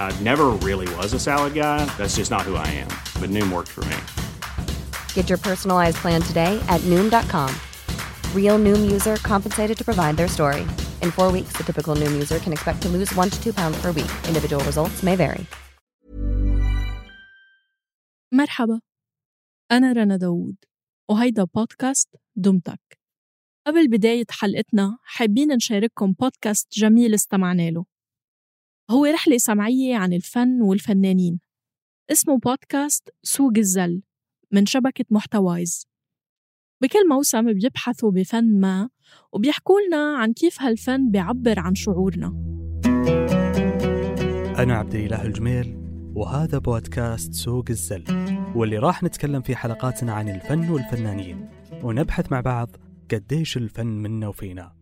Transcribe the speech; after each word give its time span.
I 0.00 0.12
never 0.20 0.46
really 0.68 0.88
was 0.94 1.12
a 1.12 1.18
salad 1.18 1.54
guy. 1.54 1.84
That's 1.98 2.16
just 2.16 2.30
not 2.30 2.42
who 2.42 2.54
I 2.54 2.68
am. 2.82 2.88
But 3.20 3.30
Noom 3.30 3.50
worked 3.50 3.72
for 3.76 3.84
me. 3.90 3.96
Get 5.14 5.28
your 5.28 5.38
personalized 5.38 5.96
plan 5.96 6.22
today 6.22 6.52
at 6.68 6.80
Noom.com. 6.82 7.50
Real 8.34 8.58
Noom 8.58 8.90
user 8.90 9.16
compensated 9.16 9.76
to 9.78 9.84
provide 9.84 10.16
their 10.16 10.28
story. 10.28 10.62
In 11.02 11.10
four 11.10 11.32
weeks, 11.32 11.52
the 11.56 11.64
typical 11.64 11.96
Noom 11.96 12.12
user 12.12 12.38
can 12.38 12.52
expect 12.52 12.80
to 12.82 12.88
lose 12.88 13.12
one 13.16 13.30
to 13.30 13.38
two 13.42 13.52
pounds 13.52 13.76
per 13.82 13.92
week. 13.92 14.12
Individual 14.28 14.62
results 14.64 15.02
may 15.02 15.16
vary. 15.16 15.44
مرحبا 18.32 18.80
أنا 19.72 19.92
رنا 19.92 20.16
داوود 20.16 20.56
وهيدا 21.08 21.44
بودكاست 21.44 22.08
دمتك 22.36 22.98
قبل 23.66 23.88
بداية 23.88 24.24
حلقتنا 24.30 24.98
حابين 25.02 25.52
نشارككم 25.52 26.12
بودكاست 26.12 26.68
جميل 26.72 27.14
استمعنا 27.14 27.70
له 27.70 27.84
هو 28.91 29.05
رحلة 29.05 29.37
سمعية 29.37 29.95
عن 29.95 30.13
الفن 30.13 30.61
والفنانين. 30.61 31.39
اسمه 32.11 32.37
بودكاست 32.37 33.09
سوق 33.23 33.51
الزل 33.57 34.01
من 34.51 34.65
شبكة 34.65 35.05
محتوايز. 35.09 35.87
بكل 36.81 37.09
موسم 37.09 37.53
بيبحثوا 37.53 38.11
بفن 38.11 38.59
ما 38.59 38.89
وبيحكوا 39.31 39.75
لنا 39.87 40.17
عن 40.17 40.33
كيف 40.33 40.61
هالفن 40.61 41.11
بيعبر 41.11 41.59
عن 41.59 41.75
شعورنا. 41.75 42.27
أنا 44.57 44.75
عبد 44.75 44.95
الإله 44.95 45.25
الجميل 45.25 45.77
وهذا 46.15 46.57
بودكاست 46.57 47.33
سوق 47.33 47.65
الزل 47.69 48.03
واللي 48.55 48.77
راح 48.77 49.03
نتكلم 49.03 49.41
في 49.41 49.55
حلقاتنا 49.55 50.13
عن 50.13 50.29
الفن 50.29 50.69
والفنانين 50.69 51.49
ونبحث 51.83 52.31
مع 52.31 52.41
بعض 52.41 52.75
قديش 53.11 53.57
الفن 53.57 53.87
منا 53.87 54.27
وفينا. 54.27 54.73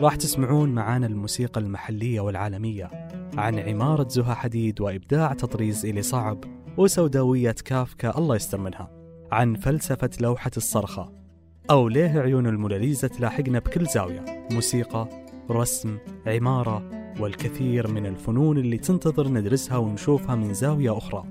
راح 0.00 0.16
تسمعون 0.16 0.74
معانا 0.74 1.06
الموسيقى 1.06 1.60
المحلية 1.60 2.20
والعالمية. 2.20 3.07
عن 3.38 3.58
عمارة 3.58 4.08
زها 4.08 4.34
حديد 4.34 4.80
وإبداع 4.80 5.32
تطريز 5.32 5.86
إلي 5.86 6.02
صعب 6.02 6.44
وسوداوية 6.76 7.54
كافكا 7.64 8.18
الله 8.18 8.36
يستر 8.36 8.60
منها. 8.60 8.90
عن 9.32 9.54
فلسفة 9.54 10.10
لوحة 10.20 10.50
الصرخة. 10.56 11.12
أو 11.70 11.88
ليه 11.88 12.20
عيون 12.20 12.46
الموناليزا 12.46 13.08
تلاحقنا 13.08 13.58
بكل 13.58 13.86
زاوية. 13.86 14.46
موسيقى 14.52 15.08
رسم 15.50 15.98
عمارة 16.26 16.90
والكثير 17.20 17.88
من 17.88 18.06
الفنون 18.06 18.58
اللي 18.58 18.78
تنتظر 18.78 19.28
ندرسها 19.28 19.76
ونشوفها 19.76 20.34
من 20.34 20.54
زاوية 20.54 20.98
أخرى. 20.98 21.24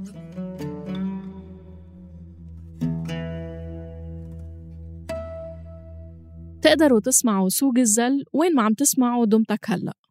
تقدروا 6.62 7.00
تسمعوا 7.00 7.50
سوق 7.50 7.74
الزل 7.78 8.24
وين 8.34 8.56
ما 8.56 8.64
عم 8.64 8.74
تسمعوا 8.74 9.26
دمتك 9.26 9.70
هلأ. 9.70 10.07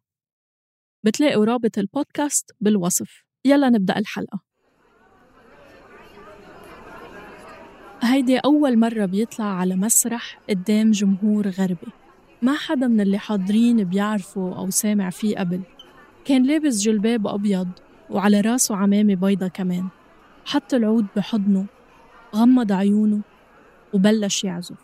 بتلاقوا 1.07 1.45
رابط 1.45 1.77
البودكاست 1.77 2.51
بالوصف. 2.61 3.23
يلا 3.45 3.69
نبدأ 3.69 3.97
الحلقة. 3.97 4.39
هيدي 8.03 8.37
أول 8.37 8.79
مرة 8.79 9.05
بيطلع 9.05 9.45
على 9.45 9.75
مسرح 9.75 10.39
قدام 10.49 10.91
جمهور 10.91 11.47
غربي. 11.47 11.91
ما 12.41 12.53
حدا 12.53 12.87
من 12.87 13.01
اللي 13.01 13.17
حاضرين 13.17 13.83
بيعرفه 13.83 14.57
أو 14.57 14.69
سامع 14.69 15.09
فيه 15.09 15.37
قبل. 15.37 15.61
كان 16.25 16.43
لابس 16.43 16.81
جلباب 16.81 17.27
أبيض 17.27 17.67
وعلى 18.09 18.41
راسه 18.41 18.75
عمامة 18.75 19.15
بيضة 19.15 19.47
كمان. 19.47 19.87
حط 20.45 20.73
العود 20.73 21.05
بحضنه 21.15 21.65
غمض 22.35 22.71
عيونه 22.71 23.21
وبلش 23.93 24.43
يعزف. 24.43 24.77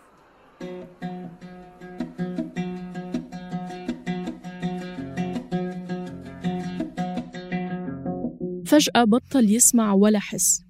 فجأة 8.73 9.03
بطل 9.03 9.49
يسمع 9.49 9.93
ولا 9.93 10.19
حس 10.19 10.63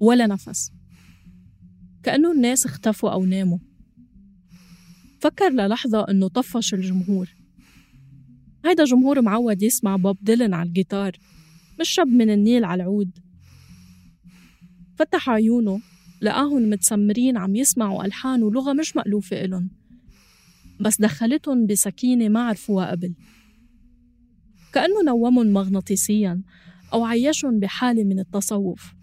ولا 0.00 0.26
نفس. 0.26 0.72
كأنه 2.02 2.32
الناس 2.32 2.66
اختفوا 2.66 3.10
أو 3.10 3.24
ناموا. 3.24 3.58
فكر 5.20 5.48
للحظة 5.50 6.06
إنه 6.10 6.28
طفش 6.28 6.74
الجمهور. 6.74 7.34
هيدا 8.64 8.84
جمهور 8.84 9.22
معود 9.22 9.62
يسمع 9.62 9.96
بوب 9.96 10.18
ديلن 10.22 10.54
على 10.54 10.68
الجيتار 10.68 11.12
مش 11.80 11.88
شب 11.90 12.06
من 12.06 12.30
النيل 12.30 12.64
على 12.64 12.82
العود. 12.82 13.10
فتح 14.96 15.30
عيونه 15.30 15.80
لقاهم 16.22 16.70
متسمرين 16.70 17.36
عم 17.36 17.56
يسمعوا 17.56 18.04
ألحان 18.04 18.42
ولغة 18.42 18.72
مش 18.72 18.96
مألوفة 18.96 19.44
إلن 19.44 19.70
بس 20.80 21.00
دخلتهم 21.00 21.66
بسكينة 21.66 22.28
ما 22.28 22.40
عرفوها 22.40 22.90
قبل. 22.90 23.14
كأنه 24.72 25.02
نومهم 25.06 25.46
مغناطيسيا 25.46 26.42
أو 26.92 27.04
عيشهم 27.04 27.60
بحالة 27.60 28.04
من 28.04 28.18
التصوف. 28.18 28.94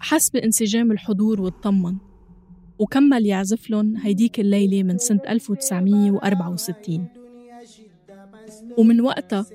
حس 0.00 0.30
بانسجام 0.30 0.92
الحضور 0.92 1.40
واطمن 1.40 1.96
وكمل 2.78 3.26
يعزف 3.26 3.70
لهم 3.70 3.96
هيديك 3.96 4.40
الليلة 4.40 4.82
من 4.82 4.98
سنة 4.98 5.20
1964 5.28 7.06
ومن 8.78 9.00
وقتها 9.00 9.46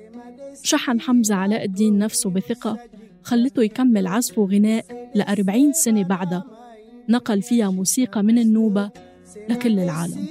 شحن 0.64 1.02
حمزة 1.02 1.36
علاء 1.36 1.66
الدين 1.66 1.98
نفسه 1.98 2.30
بثقة 2.30 2.78
خلته 3.24 3.64
يكمل 3.64 4.08
عزفه 4.08 4.42
غناء 4.46 5.12
لأربعين 5.16 5.74
سنة 5.74 6.04
بعدها. 6.04 6.44
نقل 7.10 7.42
فيها 7.42 7.70
موسيقى 7.70 8.24
من 8.24 8.38
النوبة 8.38 8.92
لكل 9.50 9.80
العالم. 9.80 10.28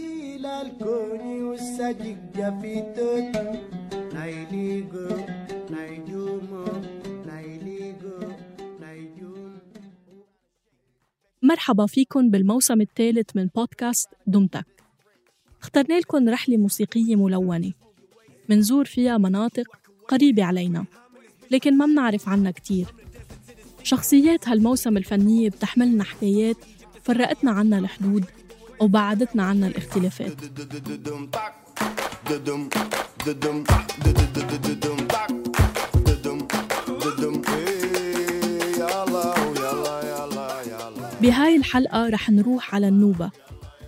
مرحبا 11.46 11.86
فيكم 11.86 12.30
بالموسم 12.30 12.80
الثالث 12.80 13.30
من 13.34 13.48
بودكاست 13.54 14.08
دمتك 14.26 14.66
اخترنا 15.62 15.98
لكم 15.98 16.28
رحلة 16.28 16.56
موسيقية 16.56 17.16
ملونة 17.16 17.72
منزور 18.48 18.84
فيها 18.84 19.18
مناطق 19.18 19.66
قريبة 20.08 20.44
علينا 20.44 20.84
لكن 21.50 21.78
ما 21.78 21.86
منعرف 21.86 22.28
عنها 22.28 22.50
كتير 22.50 22.86
شخصيات 23.82 24.48
هالموسم 24.48 24.96
الفنية 24.96 25.48
بتحملنا 25.50 26.04
حكايات 26.04 26.56
فرقتنا 27.04 27.50
عنا 27.50 27.78
الحدود 27.78 28.24
أو 28.80 28.88
بعدتنا 28.88 29.42
عنا 29.42 29.66
الاختلافات 29.66 30.32
بهاي 41.26 41.56
الحلقة 41.56 42.08
رح 42.08 42.30
نروح 42.30 42.74
على 42.74 42.88
النوبة 42.88 43.30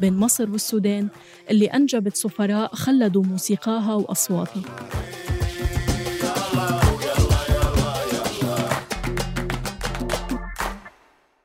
بين 0.01 0.17
مصر 0.17 0.51
والسودان 0.51 1.09
اللي 1.51 1.67
أنجبت 1.67 2.17
سفراء 2.17 2.75
خلدوا 2.75 3.25
موسيقاها 3.25 3.95
وأصواتها. 3.95 4.63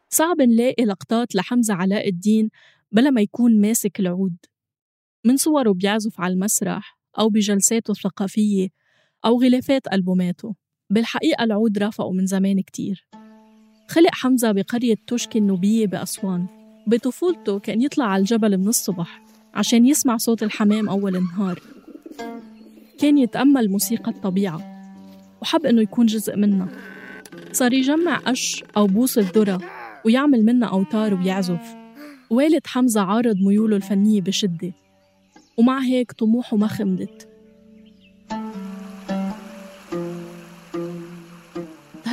صعب 0.09 0.41
نلاقي 0.41 0.85
لقطات 0.85 1.35
لحمزة 1.35 1.73
علاء 1.73 2.09
الدين 2.09 2.49
بلا 2.91 3.09
ما 3.09 3.21
يكون 3.21 3.61
ماسك 3.61 3.99
العود. 3.99 4.35
من 5.25 5.37
صوره 5.37 5.73
بيعزف 5.73 6.21
على 6.21 6.33
المسرح 6.33 6.99
أو 7.19 7.29
بجلساته 7.29 7.91
الثقافية 7.91 8.67
أو 9.25 9.41
غلافات 9.41 9.93
ألبوماته. 9.93 10.55
بالحقيقة 10.89 11.43
العود 11.43 11.77
رافقه 11.77 12.11
من 12.11 12.25
زمان 12.25 12.61
كتير. 12.61 13.07
خلق 13.93 14.09
حمزة 14.13 14.51
بقرية 14.51 14.95
توشكي 15.07 15.39
النوبية 15.39 15.87
بأسوان. 15.87 16.45
بطفولته 16.87 17.59
كان 17.59 17.81
يطلع 17.81 18.05
على 18.05 18.21
الجبل 18.21 18.57
من 18.57 18.67
الصبح 18.67 19.21
عشان 19.53 19.85
يسمع 19.85 20.17
صوت 20.17 20.43
الحمام 20.43 20.89
أول 20.89 21.15
النهار 21.15 21.59
كان 22.99 23.17
يتأمل 23.17 23.69
موسيقى 23.69 24.11
الطبيعة. 24.11 24.61
وحب 25.41 25.65
إنه 25.65 25.81
يكون 25.81 26.05
جزء 26.05 26.35
منها. 26.35 26.67
صار 27.51 27.73
يجمع 27.73 28.17
قش 28.17 28.63
أو 28.77 28.87
بوص 28.87 29.17
الذرة 29.17 29.61
ويعمل 30.05 30.45
منها 30.45 30.67
أوتار 30.69 31.13
ويعزف. 31.13 31.75
والد 32.29 32.67
حمزة 32.67 33.01
عارض 33.01 33.37
ميوله 33.37 33.75
الفنية 33.75 34.21
بشدة. 34.21 34.73
ومع 35.57 35.79
هيك 35.79 36.11
طموحه 36.11 36.57
ما 36.57 36.67
خمدت. 36.67 37.32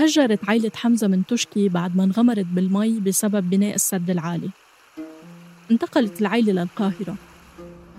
تهجرت 0.01 0.49
عائلة 0.49 0.71
حمزة 0.75 1.09
من 1.09 1.27
تشكي 1.27 1.69
بعد 1.69 1.97
ما 1.97 2.05
انغمرت 2.05 2.47
بالمي 2.47 3.01
بسبب 3.01 3.51
بناء 3.51 3.75
السد 3.75 4.11
العالي. 4.11 4.51
انتقلت 5.71 6.21
العائلة 6.21 6.53
للقاهرة. 6.53 7.17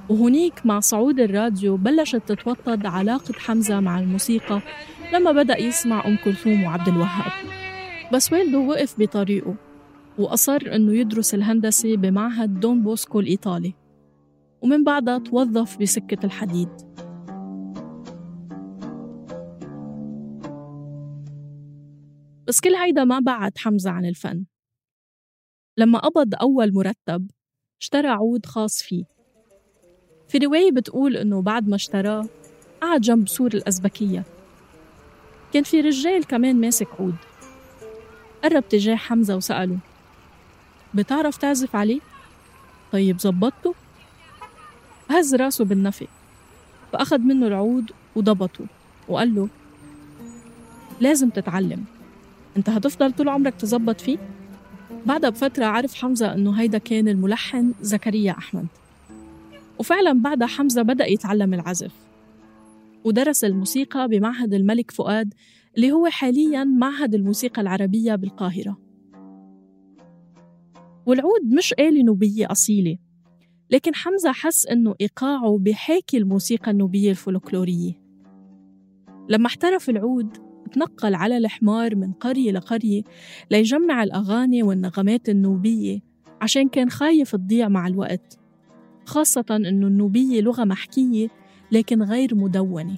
وهنيك 0.10 0.66
مع 0.66 0.80
صعود 0.80 1.20
الراديو 1.20 1.78
بلشت 1.78 2.22
تتوطد 2.28 2.86
علاقة 2.86 3.34
حمزة 3.34 3.80
مع 3.80 4.00
الموسيقى 4.00 4.62
لما 5.14 5.32
بدأ 5.32 5.58
يسمع 5.58 6.08
أم 6.08 6.18
كلثوم 6.26 6.64
وعبد 6.64 6.88
الوهاب. 6.88 7.32
بس 8.14 8.34
والده 8.34 8.58
وقف 8.58 8.96
بطريقه 9.00 9.56
وأصر 10.18 10.62
أنه 10.76 10.94
يدرس 10.94 11.34
الهندسة 11.34 11.98
بمعهد 11.98 12.60
دون 12.60 12.84
بوسكو 12.84 13.20
الإيطالي. 13.20 13.74
ومن 14.62 14.84
بعدها 14.84 15.18
توظف 15.18 15.78
بسكة 15.78 16.26
الحديد. 16.26 16.70
بس 22.52 22.62
كل 22.62 22.76
هيدا 22.76 23.04
ما 23.04 23.20
بعد 23.20 23.58
حمزة 23.58 23.92
عن 23.92 24.06
الفن. 24.06 24.46
لما 25.78 26.00
قبض 26.00 26.36
أول 26.42 26.74
مرتب 26.74 27.32
اشترى 27.82 28.08
عود 28.08 28.46
خاص 28.46 28.82
فيه. 28.82 29.04
في 30.30 30.38
رواية 30.38 30.72
بتقول 30.72 31.18
إنه 31.18 31.42
بعد 31.42 31.68
ما 31.68 31.76
اشتراه 31.76 32.28
قعد 32.82 33.02
جنب 33.02 33.28
سور 33.28 33.54
الأزبكية. 33.54 34.24
كان 35.54 35.64
في 35.64 35.82
رجال 35.82 36.26
كمان 36.26 36.62
ماسك 36.62 36.88
عود. 37.00 37.16
قرب 38.44 38.70
تجاه 38.70 38.96
حمزة 38.96 39.36
وسأله 39.36 39.78
بتعرف 40.94 41.38
تعزف 41.38 41.76
عليه؟ 41.76 42.00
طيب 42.92 43.20
زبطته؟ 43.20 43.76
هز 45.10 45.36
راسه 45.36 45.66
بالنفي 45.66 46.08
فأخذ 46.94 47.20
منه 47.20 47.48
العود 47.48 47.92
وضبطه 48.16 48.66
وقال 49.08 49.36
له 49.36 49.50
لازم 51.00 51.30
تتعلم. 51.30 52.01
انت 52.58 52.70
هتفضل 52.70 53.12
طول 53.12 53.30
عمرك 53.30 53.56
تزبط 53.56 54.02
فيه؟ 54.02 54.18
بعدها 55.06 55.30
بفترة 55.30 55.66
عرف 55.66 55.96
حمزة 55.96 56.34
إنه 56.34 56.52
هيدا 56.52 56.78
كان 56.78 57.08
الملحن 57.08 57.74
زكريا 57.82 58.32
أحمد. 58.32 58.66
وفعلا 59.80 60.14
بعدها 60.14 60.48
حمزة 60.48 60.82
بدأ 60.82 61.06
يتعلم 61.06 61.54
العزف. 61.54 61.94
ودرس 63.04 63.44
الموسيقى 63.44 64.08
بمعهد 64.08 64.54
الملك 64.54 64.92
فؤاد 64.92 65.34
اللي 65.76 65.92
هو 65.92 66.08
حاليا 66.08 66.64
معهد 66.64 67.16
الموسيقى 67.16 67.62
العربية 67.62 68.16
بالقاهرة. 68.16 68.78
والعود 71.06 71.54
مش 71.58 71.74
آلة 71.74 72.04
نوبية 72.04 72.52
أصيلة 72.52 72.98
لكن 73.70 73.96
حمزة 73.96 74.32
حس 74.32 74.68
إنه 74.68 74.96
إيقاعه 75.02 75.58
بحاكي 75.58 76.18
الموسيقى 76.18 76.72
النوبية 76.72 77.10
الفولكلورية. 77.12 77.94
لما 79.30 79.48
احترف 79.48 79.90
العود 79.90 80.38
تنقل 80.74 81.16
على 81.16 81.38
الحمار 81.38 81.96
من 81.96 82.12
قرية 82.12 82.52
لقرية 82.52 83.02
ليجمع 83.52 84.04
الأغاني 84.04 84.64
والنغمات 84.64 85.30
النوبية 85.30 86.00
عشان 86.42 86.70
كان 86.70 86.90
خايف 86.90 87.36
تضيع 87.36 87.68
مع 87.68 87.88
الوقت 87.88 88.40
خاصة 89.06 89.46
إنه 89.52 89.88
النوبية 89.88 90.42
لغة 90.42 90.64
محكية 90.64 91.28
لكن 91.72 92.04
غير 92.04 92.36
مدونة. 92.36 92.96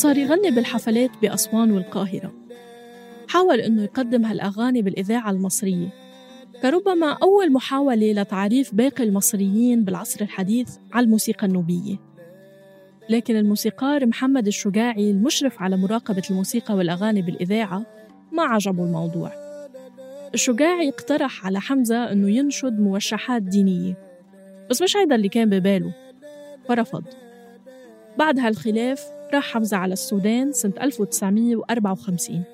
صار 0.00 0.18
يغني 0.18 0.50
بالحفلات 0.50 1.10
بأسوان 1.22 1.70
والقاهرة. 1.70 2.32
حاول 3.28 3.60
إنه 3.60 3.82
يقدم 3.82 4.24
هالأغاني 4.24 4.82
بالإذاعة 4.82 5.30
المصرية. 5.30 5.88
كربما 6.62 7.18
أول 7.22 7.52
محاولة 7.52 8.12
لتعريف 8.12 8.74
باقي 8.74 9.04
المصريين 9.04 9.84
بالعصر 9.84 10.20
الحديث 10.20 10.76
على 10.92 11.04
الموسيقى 11.04 11.46
النوبية. 11.46 11.96
لكن 13.08 13.36
الموسيقار 13.36 14.06
محمد 14.06 14.46
الشجاعي 14.46 15.10
المشرف 15.10 15.62
على 15.62 15.76
مراقبة 15.76 16.22
الموسيقى 16.30 16.74
والأغاني 16.74 17.22
بالإذاعة 17.22 17.86
ما 18.32 18.42
عجبه 18.42 18.84
الموضوع. 18.84 19.32
الشجاعي 20.34 20.88
اقترح 20.88 21.46
على 21.46 21.60
حمزة 21.60 22.12
أنه 22.12 22.30
ينشد 22.30 22.80
موشحات 22.80 23.42
دينية. 23.42 23.94
بس 24.70 24.82
مش 24.82 24.96
هيدا 24.96 25.14
اللي 25.14 25.28
كان 25.28 25.50
بباله. 25.50 25.92
فرفض. 26.68 27.04
بعد 28.18 28.38
هالخلاف 28.38 29.19
راح 29.34 29.52
حمزة 29.52 29.76
على 29.76 29.92
السودان 29.92 30.52
سنة 30.52 30.72
1954 30.82 32.44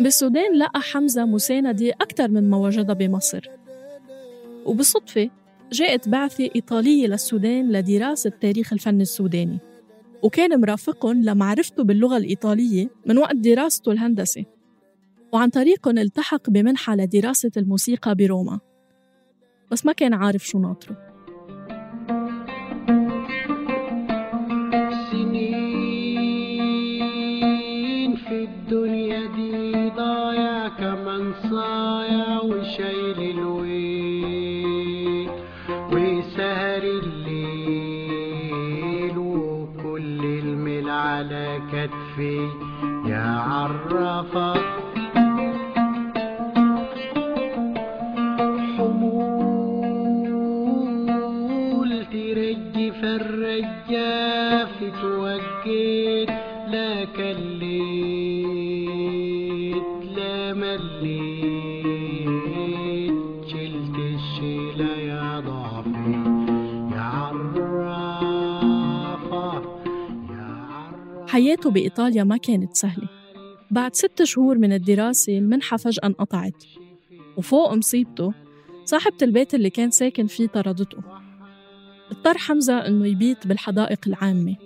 بالسودان 0.00 0.54
لقى 0.54 0.80
حمزة 0.80 1.24
مساندة 1.24 1.90
أكثر 1.90 2.28
من 2.28 2.50
ما 2.50 2.56
وجدها 2.56 2.94
بمصر. 2.94 3.48
وبالصدفة 4.66 5.30
جاءت 5.72 6.08
بعثة 6.08 6.50
إيطالية 6.56 7.06
للسودان 7.06 7.72
لدراسة 7.72 8.30
تاريخ 8.30 8.72
الفن 8.72 9.00
السوداني 9.00 9.58
وكان 10.22 10.60
مرافقهم 10.60 11.22
لمعرفته 11.22 11.84
باللغة 11.84 12.16
الإيطالية 12.16 12.88
من 13.06 13.18
وقت 13.18 13.36
دراسته 13.36 13.92
الهندسة 13.92 14.44
وعن 15.32 15.48
طريقهم 15.48 15.98
التحق 15.98 16.50
بمنحة 16.50 16.96
لدراسة 16.96 17.50
الموسيقى 17.56 18.14
بروما. 18.14 18.60
بس 19.70 19.86
ما 19.86 19.92
كان 19.92 20.14
عارف 20.14 20.46
شو 20.46 20.58
ناطره. 20.58 21.09
ضايع 30.60 30.68
كمان 30.68 31.32
صايع 31.50 32.40
وشايل 32.40 33.38
الويل. 33.38 35.30
وسهر 35.92 36.82
الليل 36.82 38.38
وكل 39.18 40.24
المل 40.24 40.88
على 40.90 41.60
كتفي 41.72 42.48
يا 43.06 43.40
عرفة 43.40 44.79
بإيطاليا 71.70 72.24
ما 72.24 72.36
كانت 72.36 72.76
سهلة. 72.76 73.08
بعد 73.70 73.94
ست 73.94 74.22
شهور 74.22 74.58
من 74.58 74.72
الدراسة 74.72 75.38
المنحة 75.38 75.76
فجأة 75.76 76.06
انقطعت. 76.06 76.64
وفوق 77.36 77.74
مصيبته 77.74 78.32
صاحبة 78.84 79.16
البيت 79.22 79.54
اللي 79.54 79.70
كان 79.70 79.90
ساكن 79.90 80.26
فيه 80.26 80.46
طردته. 80.46 80.98
اضطر 82.10 82.38
حمزة 82.38 82.86
إنه 82.86 83.06
يبيت 83.06 83.46
بالحدائق 83.46 84.00
العامة. 84.06 84.56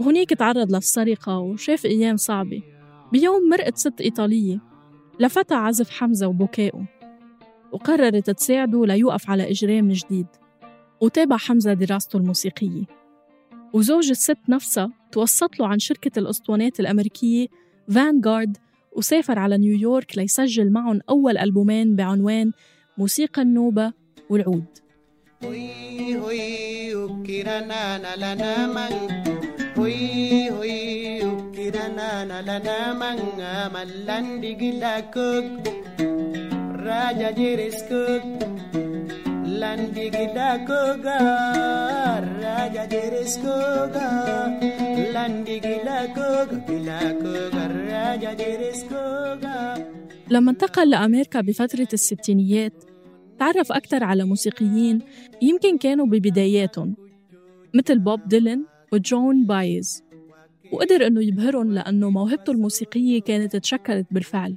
وهنيك 0.00 0.30
تعرض 0.30 0.74
للسرقة 0.74 1.38
وشاف 1.38 1.86
أيام 1.86 2.16
صعبة. 2.16 2.62
بيوم 3.12 3.48
مرقت 3.48 3.78
ست 3.78 4.00
إيطالية. 4.00 4.60
لفتى 5.20 5.54
عزف 5.54 5.90
حمزة 5.90 6.26
وبكائه. 6.26 6.86
وقررت 7.72 8.30
تساعده 8.30 8.86
ليوقف 8.86 9.30
على 9.30 9.50
إجرام 9.50 9.88
جديد. 9.88 10.26
وتابع 11.00 11.36
حمزة 11.36 11.72
دراسته 11.72 12.16
الموسيقية. 12.16 13.01
وزوج 13.72 14.10
الست 14.10 14.38
نفسها 14.48 14.90
توسط 15.12 15.60
له 15.60 15.66
عن 15.66 15.78
شركة 15.78 16.18
الأسطوانات 16.18 16.80
الأمريكية 16.80 17.46
فانغارد 17.94 18.56
وسافر 18.96 19.38
على 19.38 19.58
نيويورك 19.58 20.18
ليسجل 20.18 20.70
معهم 20.70 21.00
أول 21.10 21.38
ألبومين 21.38 21.96
بعنوان 21.96 22.52
موسيقى 22.98 23.42
النوبة 23.42 23.92
والعود. 24.30 24.64
لما 50.30 50.50
انتقل 50.50 50.90
لأمريكا 50.90 51.40
بفترة 51.40 51.88
الستينيات 51.92 52.84
تعرف 53.38 53.72
أكثر 53.72 54.04
على 54.04 54.24
موسيقيين 54.24 54.98
يمكن 55.42 55.78
كانوا 55.78 56.06
ببداياتهم 56.06 56.96
مثل 57.74 57.98
بوب 57.98 58.28
ديلن 58.28 58.64
وجون 58.92 59.46
بايز. 59.46 60.02
وقدر 60.72 61.06
أنه 61.06 61.22
يبهرهم 61.22 61.72
لأنه 61.72 62.10
موهبته 62.10 62.50
الموسيقية 62.50 63.20
كانت 63.20 63.56
تشكلت 63.56 64.06
بالفعل. 64.10 64.56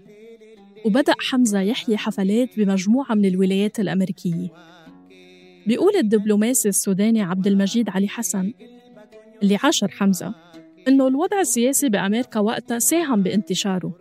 وبدأ 0.85 1.13
حمزة 1.19 1.61
يحيي 1.61 1.97
حفلات 1.97 2.49
بمجموعة 2.59 3.13
من 3.13 3.25
الولايات 3.25 3.79
الأمريكية. 3.79 4.47
بيقول 5.67 5.95
الدبلوماسي 5.95 6.69
السوداني 6.69 7.21
عبد 7.21 7.47
المجيد 7.47 7.89
علي 7.89 8.07
حسن 8.07 8.53
اللي 9.43 9.57
عاشر 9.63 9.87
حمزة 9.87 10.33
إنه 10.87 11.07
الوضع 11.07 11.39
السياسي 11.39 11.89
بأمريكا 11.89 12.39
وقتها 12.39 12.79
ساهم 12.79 13.23
بانتشاره. 13.23 13.93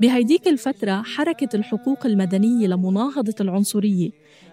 بهيديك 0.00 0.48
الفترة 0.48 1.02
حركة 1.02 1.56
الحقوق 1.56 2.06
المدنية 2.06 2.66
لمناهضة 2.66 3.34
العنصرية 3.40 4.10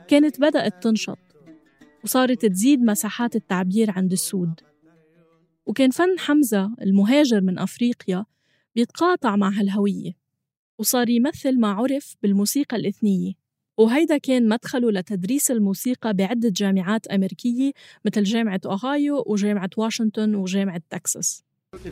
كانت 0.07 0.41
بدأت 0.41 0.83
تنشط 0.83 1.17
وصارت 2.03 2.45
تزيد 2.45 2.81
مساحات 2.81 3.35
التعبير 3.35 3.91
عند 3.91 4.11
السود. 4.11 4.59
وكان 5.65 5.89
فن 5.89 6.19
حمزة 6.19 6.71
المهاجر 6.81 7.41
من 7.41 7.59
أفريقيا 7.59 8.25
بيتقاطع 8.75 9.35
مع 9.35 9.49
هالهوية 9.49 10.11
وصار 10.77 11.09
يمثل 11.09 11.59
ما 11.59 11.67
عرف 11.67 12.15
بالموسيقى 12.23 12.77
الإثنية. 12.77 13.33
وهيدا 13.79 14.17
كان 14.17 14.49
مدخله 14.49 14.91
لتدريس 14.91 15.51
الموسيقى 15.51 16.13
بعدة 16.13 16.49
جامعات 16.49 17.07
أمريكية 17.07 17.71
مثل 18.05 18.23
جامعة 18.23 18.61
أوهايو 18.65 19.23
وجامعة 19.27 19.69
واشنطن 19.77 20.35
وجامعة 20.35 20.81
تكساس 20.89 21.43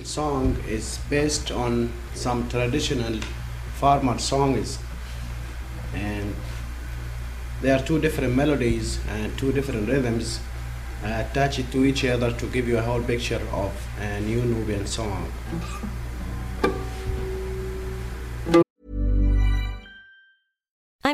song 0.04 0.56
is 0.78 0.98
based 1.10 1.52
on 1.52 1.90
some 2.16 2.50
traditional 2.50 3.16
farmer 3.80 4.18
songs 4.18 4.80
and 5.94 6.36
there 7.62 7.76
are 7.78 7.84
two 7.90 8.00
different 8.06 8.36
melodies 8.36 9.00
and 9.16 9.38
two 9.38 9.52
different 9.58 9.88
rhythms 9.88 10.40
uh, 11.06 11.24
attached 11.24 11.72
to 11.72 11.86
each 11.86 12.04
other 12.04 12.32
to 12.42 12.46
give 12.56 12.68
you 12.68 12.78
a 12.78 12.86
whole 12.90 13.04
picture 13.14 13.44
of 13.66 13.72
a 14.02 14.20
new 14.30 14.42
Nubian 14.54 14.86
song. 14.88 15.24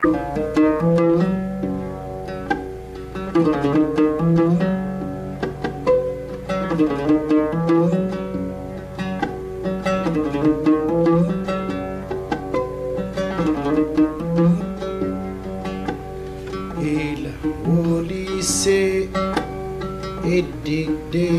Il 0.00 0.06
a 17.26 17.34
policié 17.64 19.10
et 20.24 20.44
dédié. 20.64 21.37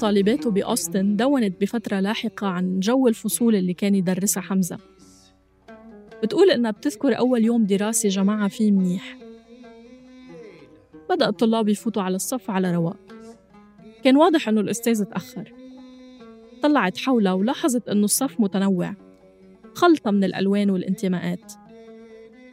طالباته 0.00 0.50
بأوستن 0.50 1.16
دونت 1.16 1.60
بفترة 1.60 2.00
لاحقة 2.00 2.46
عن 2.46 2.80
جو 2.80 3.08
الفصول 3.08 3.56
اللي 3.56 3.74
كان 3.74 3.94
يدرسها 3.94 4.40
حمزة. 4.40 4.78
بتقول 6.22 6.50
إنها 6.50 6.70
بتذكر 6.70 7.18
أول 7.18 7.44
يوم 7.44 7.64
دراسي 7.64 8.08
جمعها 8.08 8.48
فيه 8.48 8.72
منيح. 8.72 9.18
بدأ 11.10 11.28
الطلاب 11.28 11.68
يفوتوا 11.68 12.02
على 12.02 12.16
الصف 12.16 12.50
على 12.50 12.74
رواق. 12.74 12.96
كان 14.04 14.16
واضح 14.16 14.48
إنه 14.48 14.60
الأستاذ 14.60 15.04
تأخر 15.04 15.52
طلعت 16.62 16.98
حولها 16.98 17.32
ولاحظت 17.32 17.88
إنه 17.88 18.04
الصف 18.04 18.40
متنوع. 18.40 18.94
خلطة 19.74 20.10
من 20.10 20.24
الألوان 20.24 20.70
والانتماءات. 20.70 21.52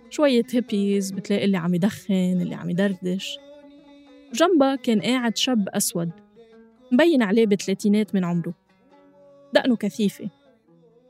شوية 0.10 0.44
هيبيز 0.54 1.12
بتلاقي 1.12 1.46
اللي 1.46 1.58
عم 1.58 1.74
يدخن 1.74 2.42
اللي 2.42 2.56
عم 2.56 2.70
يدردش. 2.70 3.38
وجنبها 4.32 4.76
كان 4.76 5.02
قاعد 5.02 5.38
شاب 5.38 5.70
أسود. 5.70 6.27
مبين 6.92 7.22
عليه 7.24 7.46
بثلاثينات 7.46 8.16
من 8.16 8.24
عمره. 8.24 8.54
دقنه 9.54 9.76
كثيفة 9.76 10.30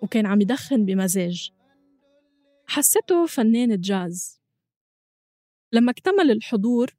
وكان 0.01 0.25
عم 0.25 0.41
يدخن 0.41 0.85
بمزاج. 0.85 1.51
حسيته 2.67 3.25
فنان 3.25 3.81
جاز 3.81 4.41
لما 5.73 5.91
اكتمل 5.91 6.31
الحضور 6.31 6.95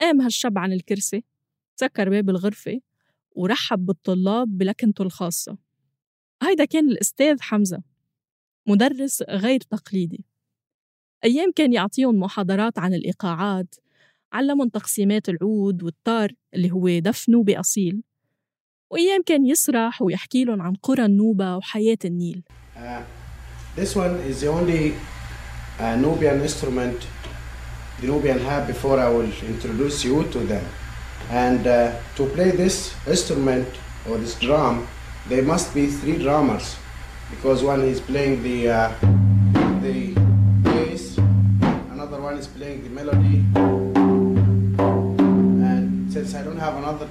قام 0.00 0.20
هالشاب 0.20 0.58
عن 0.58 0.72
الكرسي 0.72 1.24
سكر 1.76 2.10
باب 2.10 2.30
الغرفة 2.30 2.80
ورحب 3.30 3.86
بالطلاب 3.86 4.58
بلكنته 4.58 5.02
الخاصة. 5.02 5.58
هيدا 6.42 6.64
كان 6.64 6.88
الأستاذ 6.88 7.40
حمزة 7.40 7.82
مدرس 8.66 9.22
غير 9.22 9.60
تقليدي. 9.60 10.24
أيام 11.24 11.52
كان 11.52 11.72
يعطيهم 11.72 12.20
محاضرات 12.20 12.78
عن 12.78 12.94
الإيقاعات 12.94 13.74
علمهم 14.32 14.68
تقسيمات 14.68 15.28
العود 15.28 15.82
والتار 15.82 16.32
اللي 16.54 16.70
هو 16.70 16.98
دف 16.98 17.28
نوبي 17.28 17.60
أصيل 17.60 18.02
وأيام 18.90 19.22
كان 19.26 19.46
يسرح 19.46 20.02
ويحكي 20.02 20.44
لهم 20.44 20.62
عن 20.62 20.74
قرى 20.82 21.04
النوبة 21.04 21.56
وحياة 21.56 21.98
النيل 22.04 22.42
Uh, 22.76 23.02
this 23.74 23.96
one 23.96 24.16
is 24.30 24.40
the 24.42 24.48
only 24.48 24.94
uh, 25.80 25.96
Nubian 25.96 26.40
instrument 26.42 27.06
the 28.00 28.06
Nubian 28.06 28.38
have 28.40 28.66
before 28.66 29.00
I 29.00 29.08
will 29.08 29.30
introduce 29.42 30.04
you 30.04 30.24
to 30.24 30.38
them. 30.40 30.64
And 31.30 31.66
uh, 31.66 31.92
to 32.16 32.26
play 32.26 32.50
this 32.50 32.94
instrument 33.06 33.66
or 34.08 34.18
this 34.18 34.38
drum, 34.38 34.86
there 35.28 35.42
must 35.42 35.74
be 35.74 35.86
three 35.86 36.18
drummers 36.18 36.76
because 37.30 37.62
one 37.62 37.82
is 37.82 38.00
playing 38.00 38.42
the 38.42 38.68
uh, 38.70 38.92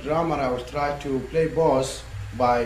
drummer, 0.06 0.40
I 0.46 0.50
will 0.54 0.68
try 0.76 0.90
to 1.06 1.12
play 1.32 1.48
bass 1.60 1.90
by 2.44 2.58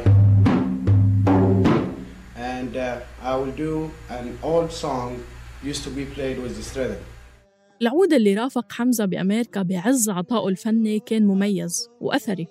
and 2.51 2.71
uh, 2.75 3.29
I 3.31 3.33
will 3.39 3.55
do 3.67 3.73
an 4.17 4.27
old 4.43 4.69
song 4.83 5.09
used 5.63 5.83
to 5.87 5.91
be 5.99 6.05
played 6.15 6.37
with 6.43 6.53
this 6.57 6.75
rhythm. 6.77 7.01
العود 7.81 8.13
اللي 8.13 8.35
رافق 8.35 8.71
حمزة 8.71 9.05
بأمريكا 9.05 9.61
بعز 9.61 10.09
عطائه 10.09 10.47
الفني 10.47 10.99
كان 10.99 11.27
مميز 11.27 11.89
وأثري. 12.01 12.47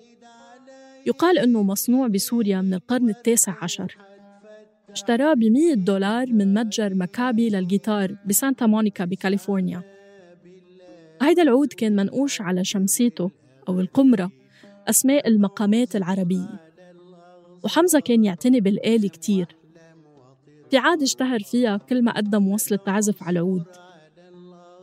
يقال 1.07 1.39
أنه 1.39 1.63
مصنوع 1.63 2.07
بسوريا 2.07 2.61
من 2.61 2.73
القرن 2.73 3.09
التاسع 3.09 3.55
عشر. 3.61 3.97
اشتراه 4.89 5.33
ب 5.33 5.43
100 5.43 5.73
دولار 5.73 6.33
من 6.33 6.53
متجر 6.53 6.93
مكابي 6.93 7.49
للجيتار 7.49 8.15
بسانتا 8.25 8.65
مونيكا 8.65 9.05
بكاليفورنيا. 9.05 9.83
هيدا 11.21 11.41
العود 11.41 11.73
كان 11.73 11.95
منقوش 11.95 12.41
على 12.41 12.63
شمسيته 12.63 13.31
أو 13.67 13.79
القمرة 13.79 14.38
أسماء 14.89 15.27
المقامات 15.27 15.95
العربية. 15.95 16.71
وحمزة 17.63 17.99
كان 17.99 18.23
يعتني 18.23 18.61
بالآلة 18.61 19.09
كتير. 19.09 19.55
في 20.69 20.77
عادة 20.77 21.03
اشتهر 21.03 21.39
فيها 21.39 21.77
كل 21.77 22.03
ما 22.03 22.11
قدم 22.11 22.47
وصلة 22.47 22.79
عزف 22.87 23.23
على 23.23 23.39
العود 23.39 23.65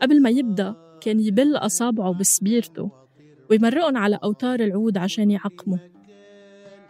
قبل 0.02 0.22
ما 0.22 0.30
يبدأ 0.30 0.74
كان 1.00 1.20
يبل 1.20 1.56
أصابعه 1.56 2.18
بسبيرته 2.18 2.90
ويمرقهم 3.50 3.96
على 3.96 4.18
أوتار 4.24 4.60
العود 4.60 4.98
عشان 4.98 5.30
يعقمه. 5.30 5.80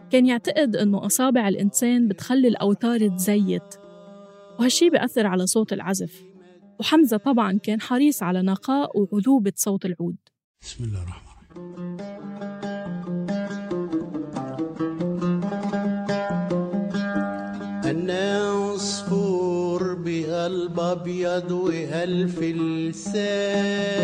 كان 0.09 0.25
يعتقد 0.25 0.75
إنه 0.75 1.05
أصابع 1.05 1.47
الإنسان 1.47 2.07
بتخلي 2.07 2.47
الأوتار 2.47 3.07
تزيت 3.07 3.75
وهالشي 4.59 4.89
بيأثر 4.89 5.27
على 5.27 5.45
صوت 5.45 5.73
العزف. 5.73 6.23
وحمزة 6.79 7.17
طبعا 7.17 7.59
كان 7.63 7.81
حريص 7.81 8.23
على 8.23 8.41
نقاء 8.41 8.99
وعذوبة 8.99 9.53
صوت 9.55 9.85
العود. 9.85 10.17
بسم 10.61 10.83
الله 10.83 11.03
الرحمن 11.03 11.27
الرحيم. 11.73 12.26
عصفور 19.77 19.97
بقلب 20.05 20.79
أبيض 20.79 21.51
وألف 21.51 22.39
لسان. 22.41 23.97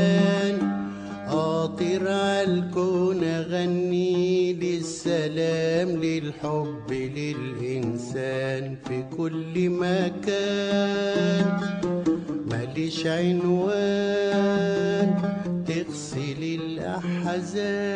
أطير 1.30 2.12
عالكون 2.12 3.24
أغني 3.24 4.54
للسلام 4.54 5.90
للحب 5.90 6.92
للإنسان 6.92 8.76
في 8.86 9.04
كل 9.18 9.70
مكان. 9.70 11.46
ماليش 12.52 13.08
عنوان 13.08 14.34
تغسل 15.68 16.42
الأحزان. 16.62 17.94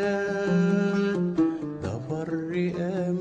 ده 1.83 1.99
بر 2.09 2.71
أمان 2.79 3.16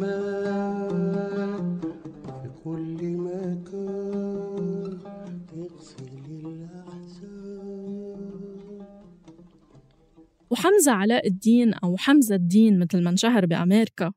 وحمزة 10.50 10.92
علاء 10.92 11.26
الدين 11.26 11.74
أو 11.74 11.96
حمزة 11.96 12.34
الدين 12.34 12.78
مثل 12.78 13.02
ما 13.02 13.10
انشهر 13.10 13.46
بأمريكا 13.46 14.12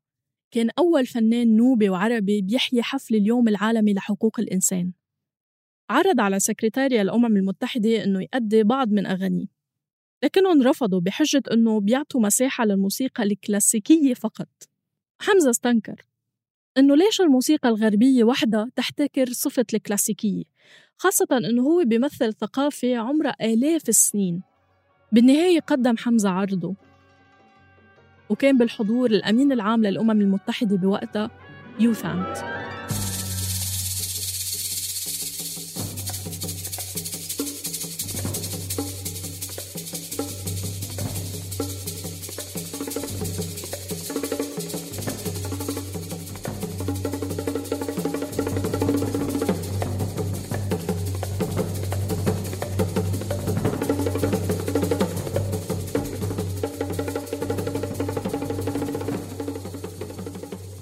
كان 0.52 0.70
أول 0.80 1.06
فنان 1.06 1.58
نوبي 1.58 1.90
وعربي 1.90 2.42
بيحيي 2.42 2.84
حفل 2.84 3.16
اليوم 3.16 3.48
العالمي 3.48 3.94
لحقوق 3.94 4.40
الإنسان. 4.40 4.92
عرض 5.90 6.20
على 6.20 6.40
سكرتاريا 6.40 7.02
الأمم 7.02 7.38
المتحدة 7.38 8.04
إنه 8.04 8.22
يأدي 8.22 8.64
بعض 8.64 8.92
من 8.92 9.06
أغانيه. 9.06 9.46
لكنهم 10.24 10.62
رفضوا 10.62 11.00
بحجة 11.00 11.44
إنه 11.52 11.80
بيعطوا 11.80 12.22
مساحة 12.22 12.66
للموسيقى 12.66 13.24
الكلاسيكية 13.24 14.14
فقط. 14.14 14.50
حمزة 15.22 15.50
استنكر 15.50 16.06
إنه 16.78 16.96
ليش 16.96 17.22
الموسيقى 17.22 17.70
الغربية 17.70 18.24
وحدها 18.24 18.72
تحتكر 18.76 19.26
صفة 19.32 19.66
الكلاسيكية 19.74 20.44
خاصة 20.98 21.28
إنه 21.32 21.62
هو 21.62 21.84
بيمثل 21.86 22.34
ثقافة 22.34 22.96
عمرها 22.98 23.36
آلاف 23.42 23.90
السنين. 23.90 24.49
بالنهاية 25.12 25.60
قدم 25.60 25.98
حمزة 25.98 26.30
عرضه 26.30 26.74
وكان 28.30 28.58
بالحضور 28.58 29.12
الأمين 29.12 29.52
العام 29.52 29.84
للأمم 29.84 30.12
المتحدة 30.12 30.78
بوقتها 30.78 31.30
يوثانت 31.80 32.38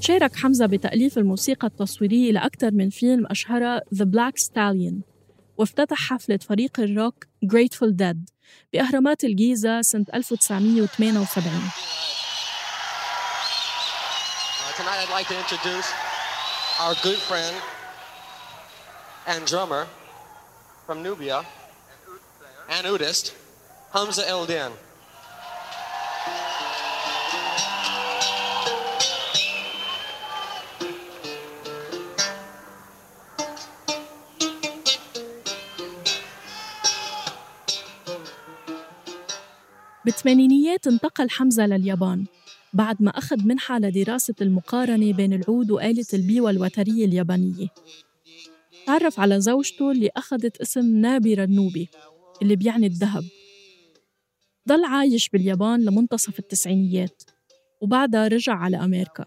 شارك 0.07 0.35
حمزة 0.35 0.65
بتأليف 0.65 1.17
الموسيقى 1.17 1.67
التصويرية 1.67 2.31
لأكثر 2.31 2.71
من 2.71 2.89
فيلم 2.89 3.25
أشهرها 3.25 3.81
The 3.95 4.05
Black 4.05 4.43
Stallion 4.43 4.93
وافتتح 5.57 5.97
حفلة 5.97 6.37
فريق 6.37 6.79
الروك 6.79 7.25
Grateful 7.45 7.91
Dead 8.01 8.17
بأهرامات 8.73 9.23
الجيزة 9.23 9.81
سنة 9.81 10.05
1978 10.13 11.27
Uh, 14.59 14.71
tonight 14.77 14.99
I'd 15.03 15.11
like 15.11 15.27
to 15.27 15.37
introduce 15.37 15.91
our 16.79 16.93
good 17.03 17.17
friend 17.29 17.55
and 19.27 19.45
drummer 19.45 19.87
from 20.85 21.03
Nubia 21.03 21.43
and 22.69 22.87
Udist, 22.87 23.33
Hamza 23.93 24.23
Eldin. 24.23 24.71
بالثمانينيات 40.07 40.87
انتقل 40.87 41.29
حمزة 41.29 41.65
لليابان 41.67 42.25
بعد 42.73 43.01
ما 43.01 43.09
أخذ 43.09 43.43
منحة 43.43 43.79
لدراسة 43.79 44.33
المقارنة 44.41 45.13
بين 45.13 45.33
العود 45.33 45.71
وآلة 45.71 46.05
البيوة 46.13 46.49
الوترية 46.49 47.05
اليابانية. 47.05 47.67
تعرف 48.85 49.19
على 49.19 49.41
زوجته 49.41 49.91
اللي 49.91 50.09
أخذت 50.17 50.57
اسم 50.57 50.97
نابرة 50.97 51.43
النوبي 51.43 51.89
اللي 52.41 52.55
بيعني 52.55 52.87
الذهب. 52.87 53.23
ضل 54.67 54.83
عايش 54.85 55.29
باليابان 55.29 55.85
لمنتصف 55.85 56.39
التسعينيات 56.39 57.23
وبعدها 57.81 58.27
رجع 58.27 58.53
على 58.53 58.77
أمريكا. 58.77 59.25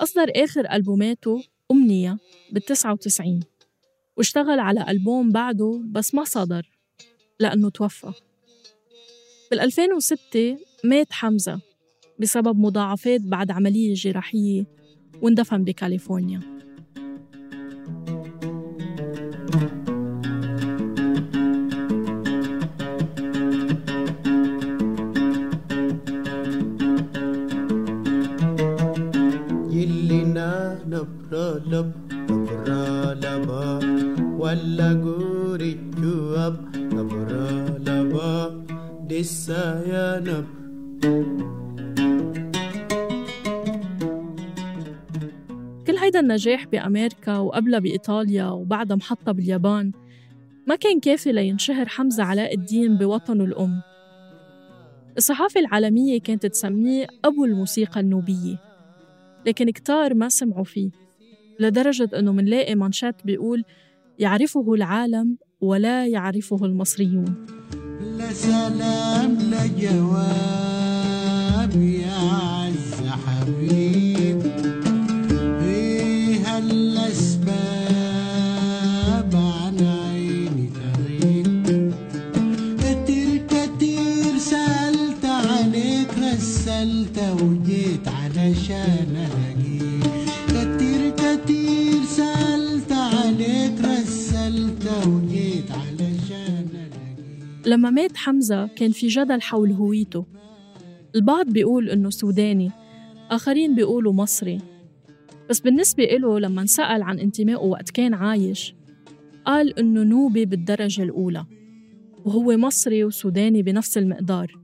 أصدر 0.00 0.32
آخر 0.36 0.72
ألبوماته 0.72 1.42
أمنية 1.70 2.18
بالتسعة 2.52 2.92
وتسعين 2.92 3.40
واشتغل 4.16 4.60
على 4.60 4.90
ألبوم 4.90 5.32
بعده 5.32 5.82
بس 5.84 6.14
ما 6.14 6.24
صدر 6.24 6.70
لأنه 7.40 7.70
توفى. 7.70 8.12
بال 9.50 9.60
2006 9.60 10.56
مات 10.84 11.12
حمزة 11.12 11.60
بسبب 12.18 12.58
مضاعفات 12.58 13.20
بعد 13.20 13.50
عملية 13.50 13.94
جراحية 13.94 14.64
واندفن 15.22 15.64
بكاليفورنيا. 15.64 16.55
بأمريكا 46.72 47.38
وقبلها 47.38 47.78
بإيطاليا 47.78 48.46
وبعدها 48.46 48.96
محطة 48.96 49.32
باليابان. 49.32 49.92
ما 50.66 50.76
كان 50.76 51.00
كافي 51.00 51.32
لينشهر 51.32 51.88
حمزة 51.88 52.24
علاء 52.24 52.54
الدين 52.54 52.96
بوطنه 52.96 53.44
الأم. 53.44 53.80
الصحافة 55.16 55.60
العالمية 55.60 56.20
كانت 56.20 56.46
تسميه 56.46 57.06
أبو 57.24 57.44
الموسيقى 57.44 58.00
النوبية 58.00 58.58
لكن 59.46 59.70
كتار 59.70 60.14
ما 60.14 60.28
سمعوا 60.28 60.64
فيه 60.64 60.90
لدرجة 61.60 62.08
أنه 62.18 62.32
منلاقي 62.32 62.74
منشات 62.74 63.14
بيقول 63.24 63.64
يعرفه 64.18 64.74
العالم 64.74 65.36
ولا 65.60 66.06
يعرفه 66.06 66.64
المصريون. 66.64 67.46
لا 68.18 68.32
سلام 68.32 69.38
لا 69.50 69.66
جواب 69.66 70.16
يا 71.82 72.12
عز 72.12 73.06
حبيب 73.06 74.15
ولما 97.66 97.90
مات 97.90 98.16
حمزة 98.16 98.66
كان 98.66 98.90
في 98.90 99.06
جدل 99.06 99.42
حول 99.42 99.72
هويته. 99.72 100.26
البعض 101.14 101.46
بيقول 101.46 101.90
إنه 101.90 102.10
سوداني 102.10 102.70
آخرين 103.30 103.74
بيقولوا 103.74 104.12
مصري. 104.12 104.60
بس 105.50 105.60
بالنسبة 105.60 106.04
إله 106.04 106.38
لما 106.38 106.62
انسأل 106.62 107.02
عن 107.02 107.18
انتمائه 107.18 107.56
وقت 107.56 107.90
كان 107.90 108.14
عايش 108.14 108.74
قال 109.46 109.78
إنه 109.78 110.02
نوبي 110.02 110.44
بالدرجة 110.44 111.02
الأولى 111.02 111.46
وهو 112.24 112.56
مصري 112.56 113.04
وسوداني 113.04 113.62
بنفس 113.62 113.98
المقدار. 113.98 114.58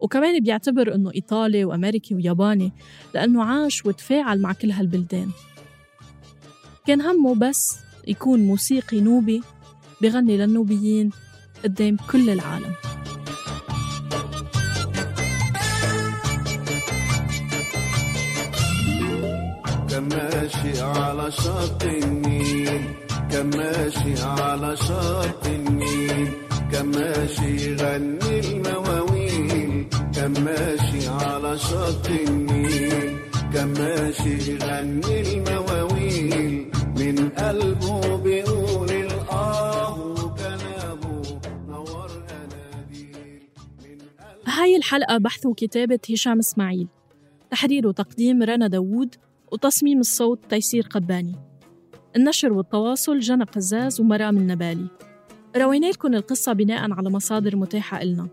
وكمان 0.00 0.40
بيعتبر 0.40 0.94
إنه 0.94 1.10
إيطالي 1.14 1.64
وأمريكي 1.64 2.14
وياباني 2.14 2.72
لأنه 3.14 3.44
عاش 3.44 3.86
وتفاعل 3.86 4.40
مع 4.40 4.52
كل 4.52 4.70
هالبلدان. 4.70 5.30
كان 6.86 7.00
همه 7.00 7.34
بس 7.34 7.78
يكون 8.08 8.40
موسيقي 8.40 9.00
نوبي 9.00 9.42
بغني 10.02 10.36
للنوبيين. 10.36 11.10
قدام 11.64 11.96
كل 12.12 12.30
العالم. 12.30 12.74
كان 19.90 20.08
ماشي 20.08 20.80
على 20.80 21.30
شط 21.30 21.82
النيل 21.84 22.82
كان 23.30 23.50
ماشي 23.56 24.22
على 24.22 24.76
شط 24.76 25.46
النيل 25.46 26.28
كان 26.72 26.86
ماشي 26.86 27.56
يغني 27.66 28.40
المواويل 28.40 29.86
كان 30.14 30.32
ماشي 30.44 31.08
على 31.08 31.58
شط 31.58 32.06
النيل 32.28 33.16
كان 33.54 33.68
ماشي 33.78 34.52
يغني 34.52 35.20
المواويل 35.20 36.66
من 36.96 37.28
قلبه 37.28 38.16
بيقول 38.16 38.59
هاي 44.50 44.76
الحلقة 44.76 45.18
بحث 45.18 45.46
وكتابة 45.46 45.98
هشام 46.10 46.38
إسماعيل 46.38 46.88
تحرير 47.50 47.86
وتقديم 47.86 48.42
رنا 48.42 48.66
داوود 48.66 49.14
وتصميم 49.52 50.00
الصوت 50.00 50.40
تيسير 50.48 50.86
قباني. 50.90 51.34
النشر 52.16 52.52
والتواصل 52.52 53.18
جنى 53.18 53.44
قزاز 53.44 54.00
ومرام 54.00 54.36
النبالي. 54.36 54.86
روينا 55.56 55.86
لكم 55.86 56.14
القصة 56.14 56.52
بناء 56.52 56.92
على 56.92 57.10
مصادر 57.10 57.56
متاحة 57.56 58.02
إلنا. 58.02 58.28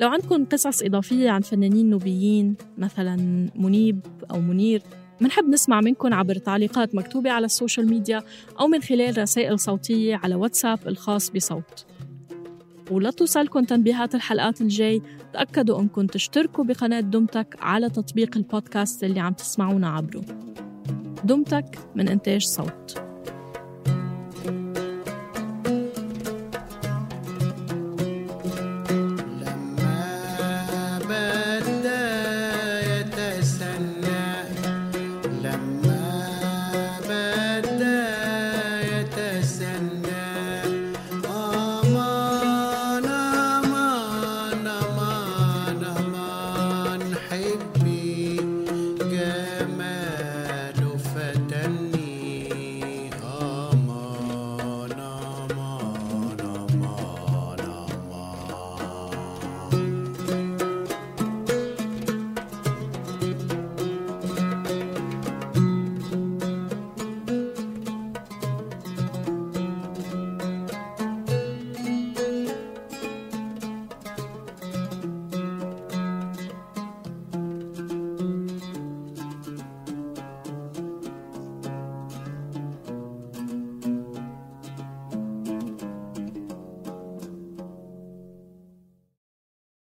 لو 0.00 0.08
عندكم 0.08 0.44
قصص 0.44 0.82
إضافية 0.82 1.30
عن 1.30 1.40
فنانين 1.40 1.90
نوبيين 1.90 2.56
مثلا 2.78 3.16
منيب 3.54 4.00
أو 4.30 4.40
منير 4.40 4.82
منحب 5.20 5.44
نسمع 5.48 5.80
منكم 5.80 6.14
عبر 6.14 6.34
تعليقات 6.34 6.94
مكتوبة 6.94 7.30
على 7.30 7.46
ال 7.46 7.52
social 7.52 7.86
media 7.90 8.22
أو 8.60 8.66
من 8.66 8.82
خلال 8.82 9.18
رسائل 9.18 9.58
صوتية 9.58 10.16
على 10.16 10.34
واتساب 10.34 10.78
الخاص 10.88 11.30
بصوت. 11.30 11.86
ولتوصلكم 12.90 13.64
تنبيهات 13.64 14.14
الحلقات 14.14 14.60
الجاية. 14.60 15.02
تأكدوا 15.32 15.80
أنكم 15.80 16.06
تشتركوا 16.06 16.64
بقناة 16.64 17.00
دمتك 17.00 17.56
على 17.60 17.90
تطبيق 17.90 18.36
البودكاست 18.36 19.04
اللي 19.04 19.20
عم 19.20 19.32
تسمعونا 19.32 19.88
عبره. 19.88 20.24
دمتك 21.24 21.78
من 21.94 22.08
إنتاج 22.08 22.42
صوت. 22.42 23.02
paid 47.36 47.75